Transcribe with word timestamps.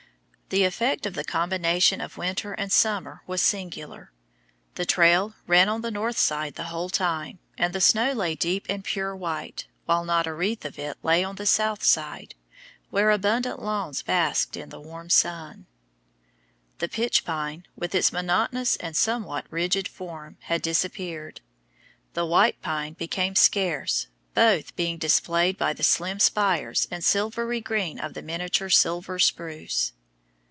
The 0.53 0.65
effect 0.65 1.05
of 1.05 1.13
the 1.13 1.23
combination 1.23 2.01
of 2.01 2.17
winter 2.17 2.51
and 2.51 2.73
summer 2.73 3.23
was 3.25 3.41
singular. 3.41 4.11
The 4.75 4.85
trail 4.85 5.33
ran 5.47 5.69
on 5.69 5.79
the 5.79 5.91
north 5.91 6.17
side 6.17 6.55
the 6.55 6.65
whole 6.65 6.89
time, 6.89 7.39
and 7.57 7.71
the 7.73 7.79
snow 7.79 8.11
lay 8.11 8.35
deep 8.35 8.65
and 8.67 8.83
pure 8.83 9.15
white, 9.15 9.67
while 9.85 10.03
not 10.03 10.27
a 10.27 10.33
wreath 10.33 10.65
of 10.65 10.77
it 10.77 10.97
lay 11.03 11.23
on 11.23 11.35
the 11.37 11.45
south 11.45 11.85
side, 11.85 12.35
where 12.89 13.11
abundant 13.11 13.61
lawns 13.61 14.01
basked 14.01 14.57
in 14.57 14.67
the 14.71 14.81
warm 14.81 15.09
sun. 15.09 15.67
The 16.79 16.89
pitch 16.89 17.23
pine, 17.23 17.65
with 17.77 17.95
its 17.95 18.11
monotonous 18.11 18.75
and 18.75 18.93
somewhat 18.93 19.45
rigid 19.49 19.87
form, 19.87 20.35
had 20.41 20.61
disappeared; 20.61 21.39
the 22.13 22.25
white 22.25 22.61
pine 22.61 22.95
became 22.95 23.35
scarce, 23.35 24.07
both 24.35 24.75
being 24.75 24.97
displayed 24.97 25.57
by 25.57 25.71
the 25.71 25.81
slim 25.81 26.19
spires 26.19 26.89
and 26.91 27.05
silvery 27.05 27.61
green 27.61 28.01
of 28.01 28.15
the 28.15 28.21
miniature 28.21 28.69
silver 28.69 29.17
spruce. 29.17 29.93